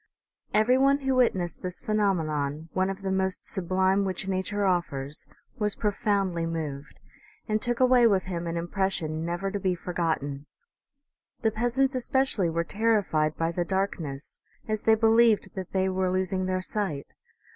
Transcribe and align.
Every 0.51 0.79
one 0.79 1.01
who 1.01 1.13
witnessed 1.13 1.61
this 1.61 1.79
phenomenon, 1.79 2.69
one 2.73 2.89
of 2.89 3.03
the 3.03 3.11
most 3.11 3.45
sublime 3.45 4.03
which 4.03 4.27
nature 4.27 4.65
offers, 4.65 5.27
was 5.59 5.75
profoundly 5.75 6.47
moved, 6.47 6.99
and 7.47 7.61
took 7.61 7.79
away 7.79 8.07
with 8.07 8.23
him 8.23 8.47
an 8.47 8.57
impression 8.57 9.23
never 9.23 9.51
to 9.51 9.59
be 9.59 9.75
forgot 9.75 10.21
ten. 10.21 10.47
The 11.43 11.51
peasants 11.51 11.93
especially 11.93 12.49
were 12.49 12.63
terrified 12.63 13.37
by 13.37 13.51
the 13.51 13.63
dark 13.63 13.99
ness, 13.99 14.41
as 14.67 14.81
they 14.81 14.95
believed 14.95 15.53
that 15.53 15.71
they 15.71 15.87
were 15.87 16.09
losing 16.09 16.47
their 16.47 16.61
sight. 16.61 17.13